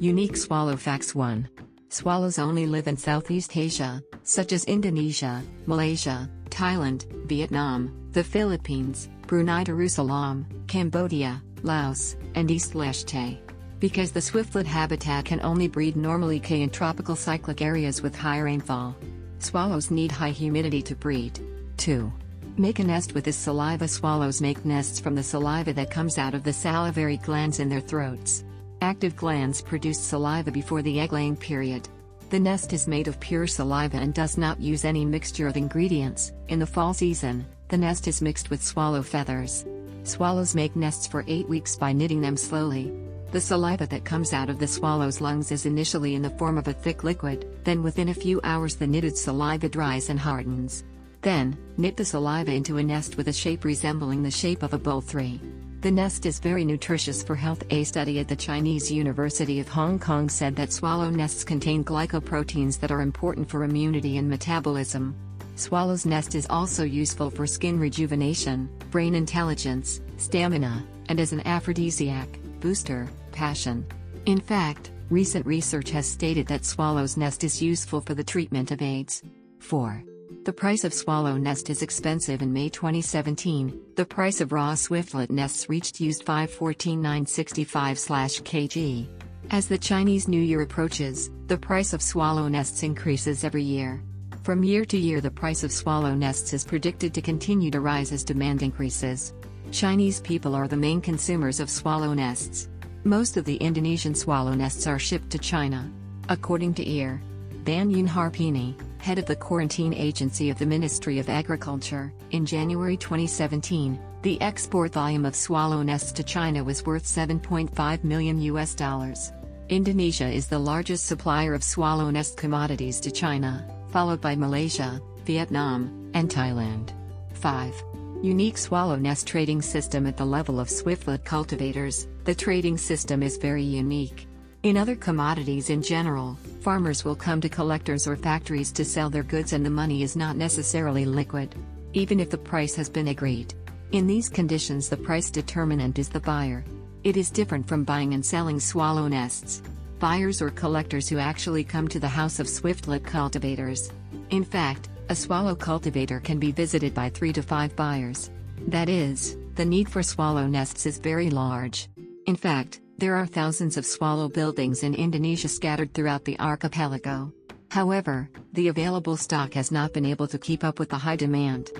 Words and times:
Unique 0.00 0.34
Swallow 0.34 0.76
Facts 0.76 1.14
1. 1.14 1.46
Swallows 1.90 2.38
only 2.38 2.66
live 2.66 2.88
in 2.88 2.96
Southeast 2.96 3.54
Asia, 3.54 4.02
such 4.22 4.54
as 4.54 4.64
Indonesia, 4.64 5.42
Malaysia, 5.66 6.26
Thailand, 6.48 7.04
Vietnam, 7.26 8.08
the 8.12 8.24
Philippines, 8.24 9.10
Brunei 9.26 9.62
Darussalam, 9.62 10.46
Cambodia, 10.66 11.42
Laos, 11.62 12.16
and 12.34 12.50
East 12.50 12.72
Leste. 12.72 13.40
Because 13.78 14.10
the 14.10 14.20
swiftlet 14.20 14.64
habitat 14.64 15.26
can 15.26 15.42
only 15.42 15.68
breed 15.68 15.96
normally 15.96 16.40
K 16.40 16.62
in 16.62 16.70
tropical 16.70 17.14
cyclic 17.14 17.60
areas 17.60 18.00
with 18.00 18.16
high 18.16 18.38
rainfall. 18.38 18.96
Swallows 19.38 19.90
need 19.90 20.10
high 20.10 20.30
humidity 20.30 20.80
to 20.80 20.96
breed. 20.96 21.38
2. 21.76 22.10
Make 22.56 22.78
a 22.78 22.84
nest 22.84 23.12
with 23.12 23.24
this 23.24 23.36
saliva. 23.36 23.86
Swallows 23.86 24.40
make 24.40 24.64
nests 24.64 24.98
from 24.98 25.14
the 25.14 25.22
saliva 25.22 25.74
that 25.74 25.90
comes 25.90 26.16
out 26.16 26.32
of 26.32 26.42
the 26.42 26.54
salivary 26.54 27.18
glands 27.18 27.60
in 27.60 27.68
their 27.68 27.82
throats. 27.82 28.44
Active 28.82 29.14
glands 29.14 29.60
produce 29.60 30.00
saliva 30.00 30.50
before 30.50 30.80
the 30.80 31.00
egg-laying 31.00 31.36
period. 31.36 31.86
The 32.30 32.40
nest 32.40 32.72
is 32.72 32.88
made 32.88 33.08
of 33.08 33.20
pure 33.20 33.46
saliva 33.46 33.98
and 33.98 34.14
does 34.14 34.38
not 34.38 34.58
use 34.58 34.86
any 34.86 35.04
mixture 35.04 35.46
of 35.46 35.58
ingredients. 35.58 36.32
In 36.48 36.58
the 36.58 36.66
fall 36.66 36.94
season, 36.94 37.44
the 37.68 37.76
nest 37.76 38.08
is 38.08 38.22
mixed 38.22 38.48
with 38.48 38.64
swallow 38.64 39.02
feathers. 39.02 39.66
Swallows 40.04 40.54
make 40.54 40.76
nests 40.76 41.06
for 41.06 41.24
8 41.28 41.46
weeks 41.46 41.76
by 41.76 41.92
knitting 41.92 42.22
them 42.22 42.38
slowly. 42.38 42.90
The 43.32 43.40
saliva 43.40 43.86
that 43.88 44.06
comes 44.06 44.32
out 44.32 44.48
of 44.48 44.58
the 44.58 44.66
swallow's 44.66 45.20
lungs 45.20 45.52
is 45.52 45.66
initially 45.66 46.14
in 46.14 46.22
the 46.22 46.30
form 46.30 46.56
of 46.56 46.66
a 46.66 46.72
thick 46.72 47.04
liquid, 47.04 47.46
then 47.64 47.82
within 47.82 48.08
a 48.08 48.14
few 48.14 48.40
hours 48.44 48.76
the 48.76 48.86
knitted 48.86 49.16
saliva 49.16 49.68
dries 49.68 50.08
and 50.08 50.18
hardens. 50.18 50.84
Then, 51.20 51.58
knit 51.76 51.98
the 51.98 52.04
saliva 52.06 52.52
into 52.52 52.78
a 52.78 52.82
nest 52.82 53.18
with 53.18 53.28
a 53.28 53.32
shape 53.32 53.64
resembling 53.64 54.22
the 54.22 54.30
shape 54.30 54.62
of 54.62 54.72
a 54.72 54.78
bowl 54.78 55.02
3. 55.02 55.38
The 55.80 55.90
nest 55.90 56.26
is 56.26 56.40
very 56.40 56.62
nutritious 56.62 57.22
for 57.22 57.34
health. 57.34 57.62
A 57.70 57.84
study 57.84 58.18
at 58.18 58.28
the 58.28 58.36
Chinese 58.36 58.92
University 58.92 59.60
of 59.60 59.68
Hong 59.68 59.98
Kong 59.98 60.28
said 60.28 60.54
that 60.56 60.74
swallow 60.74 61.08
nests 61.08 61.42
contain 61.42 61.82
glycoproteins 61.82 62.78
that 62.80 62.90
are 62.90 63.00
important 63.00 63.48
for 63.48 63.64
immunity 63.64 64.18
and 64.18 64.28
metabolism. 64.28 65.16
Swallow's 65.54 66.04
nest 66.04 66.34
is 66.34 66.46
also 66.50 66.84
useful 66.84 67.30
for 67.30 67.46
skin 67.46 67.80
rejuvenation, 67.80 68.68
brain 68.90 69.14
intelligence, 69.14 70.02
stamina, 70.18 70.84
and 71.08 71.18
as 71.18 71.32
an 71.32 71.46
aphrodisiac, 71.46 72.28
booster, 72.60 73.08
passion. 73.32 73.86
In 74.26 74.38
fact, 74.38 74.90
recent 75.08 75.46
research 75.46 75.88
has 75.92 76.06
stated 76.06 76.46
that 76.48 76.66
swallow's 76.66 77.16
nest 77.16 77.42
is 77.42 77.62
useful 77.62 78.02
for 78.02 78.12
the 78.12 78.24
treatment 78.24 78.70
of 78.70 78.82
AIDS. 78.82 79.22
4. 79.60 80.04
The 80.44 80.52
price 80.52 80.84
of 80.84 80.94
swallow 80.94 81.36
nest 81.36 81.70
is 81.70 81.82
expensive 81.82 82.40
in 82.40 82.52
May 82.52 82.68
2017. 82.68 83.78
The 83.96 84.04
price 84.06 84.40
of 84.40 84.52
raw 84.52 84.74
swiftlet 84.74 85.28
nests 85.28 85.68
reached 85.68 86.00
used 86.00 86.22
514,965 86.22 87.96
kg. 87.96 89.08
As 89.50 89.66
the 89.66 89.76
Chinese 89.76 90.28
New 90.28 90.40
Year 90.40 90.62
approaches, 90.62 91.30
the 91.48 91.58
price 91.58 91.92
of 91.92 92.00
swallow 92.00 92.46
nests 92.46 92.84
increases 92.84 93.42
every 93.42 93.64
year. 93.64 94.04
From 94.44 94.62
year 94.62 94.84
to 94.84 94.96
year, 94.96 95.20
the 95.20 95.32
price 95.32 95.64
of 95.64 95.72
swallow 95.72 96.14
nests 96.14 96.52
is 96.52 96.64
predicted 96.64 97.12
to 97.14 97.20
continue 97.20 97.72
to 97.72 97.80
rise 97.80 98.12
as 98.12 98.22
demand 98.22 98.62
increases. 98.62 99.34
Chinese 99.72 100.20
people 100.20 100.54
are 100.54 100.68
the 100.68 100.76
main 100.76 101.00
consumers 101.00 101.58
of 101.58 101.68
swallow 101.68 102.14
nests. 102.14 102.68
Most 103.02 103.36
of 103.36 103.44
the 103.44 103.56
Indonesian 103.56 104.14
swallow 104.14 104.54
nests 104.54 104.86
are 104.86 104.98
shipped 104.98 105.30
to 105.30 105.38
China. 105.38 105.90
According 106.28 106.74
to 106.74 106.88
EAR, 106.88 107.20
Banun 107.64 108.06
Harpini, 108.06 108.74
head 109.00 109.18
of 109.18 109.26
the 109.26 109.36
quarantine 109.36 109.94
agency 109.94 110.50
of 110.50 110.58
the 110.58 110.66
Ministry 110.66 111.18
of 111.18 111.28
Agriculture, 111.28 112.12
in 112.30 112.44
January 112.44 112.96
2017, 112.96 113.98
the 114.22 114.40
export 114.42 114.92
volume 114.92 115.24
of 115.24 115.34
swallow 115.34 115.82
nests 115.82 116.12
to 116.12 116.22
China 116.22 116.62
was 116.62 116.84
worth 116.84 117.04
7.5 117.04 118.04
million 118.04 118.40
US 118.42 118.74
dollars. 118.74 119.32
Indonesia 119.70 120.28
is 120.28 120.46
the 120.46 120.58
largest 120.58 121.06
supplier 121.06 121.54
of 121.54 121.64
swallow 121.64 122.10
nest 122.10 122.36
commodities 122.36 123.00
to 123.00 123.10
China, 123.10 123.66
followed 123.90 124.20
by 124.20 124.36
Malaysia, 124.36 125.00
Vietnam, 125.24 126.10
and 126.14 126.28
Thailand. 126.28 126.92
5. 127.34 127.74
Unique 128.22 128.58
swallow 128.58 128.96
nest 128.96 129.26
trading 129.26 129.62
system 129.62 130.06
at 130.06 130.16
the 130.16 130.24
level 130.24 130.60
of 130.60 130.68
swiftlet 130.68 131.24
cultivators. 131.24 132.06
The 132.24 132.34
trading 132.34 132.76
system 132.76 133.22
is 133.22 133.38
very 133.38 133.62
unique. 133.62 134.26
In 134.62 134.76
other 134.76 134.94
commodities 134.94 135.70
in 135.70 135.80
general, 135.80 136.36
farmers 136.60 137.02
will 137.02 137.16
come 137.16 137.40
to 137.40 137.48
collectors 137.48 138.06
or 138.06 138.14
factories 138.14 138.70
to 138.72 138.84
sell 138.84 139.08
their 139.08 139.22
goods 139.22 139.54
and 139.54 139.64
the 139.64 139.70
money 139.70 140.02
is 140.02 140.16
not 140.16 140.36
necessarily 140.36 141.06
liquid. 141.06 141.54
Even 141.94 142.20
if 142.20 142.28
the 142.28 142.36
price 142.36 142.74
has 142.74 142.90
been 142.90 143.08
agreed. 143.08 143.54
In 143.92 144.06
these 144.06 144.28
conditions 144.28 144.90
the 144.90 144.98
price 144.98 145.30
determinant 145.30 145.98
is 145.98 146.10
the 146.10 146.20
buyer. 146.20 146.62
It 147.04 147.16
is 147.16 147.30
different 147.30 147.66
from 147.66 147.84
buying 147.84 148.12
and 148.12 148.24
selling 148.24 148.60
swallow 148.60 149.08
nests. 149.08 149.62
Buyers 149.98 150.42
or 150.42 150.50
collectors 150.50 151.08
who 151.08 151.16
actually 151.16 151.64
come 151.64 151.88
to 151.88 151.98
the 151.98 152.06
house 152.06 152.38
of 152.38 152.46
swiftlet 152.46 153.02
cultivators. 153.02 153.90
In 154.28 154.44
fact, 154.44 154.90
a 155.08 155.16
swallow 155.16 155.54
cultivator 155.54 156.20
can 156.20 156.38
be 156.38 156.52
visited 156.52 156.92
by 156.92 157.08
3 157.08 157.32
to 157.32 157.42
5 157.42 157.74
buyers. 157.76 158.30
That 158.66 158.90
is, 158.90 159.38
the 159.54 159.64
need 159.64 159.88
for 159.88 160.02
swallow 160.02 160.46
nests 160.46 160.84
is 160.84 160.98
very 160.98 161.30
large. 161.30 161.88
In 162.26 162.36
fact, 162.36 162.80
there 163.00 163.16
are 163.16 163.26
thousands 163.26 163.78
of 163.78 163.86
swallow 163.86 164.28
buildings 164.28 164.82
in 164.82 164.94
Indonesia 164.94 165.48
scattered 165.48 165.94
throughout 165.94 166.26
the 166.26 166.38
archipelago. 166.38 167.32
However, 167.70 168.28
the 168.52 168.68
available 168.68 169.16
stock 169.16 169.54
has 169.54 169.72
not 169.72 169.94
been 169.94 170.04
able 170.04 170.26
to 170.28 170.38
keep 170.38 170.62
up 170.62 170.78
with 170.78 170.90
the 170.90 170.98
high 170.98 171.16
demand. 171.16 171.70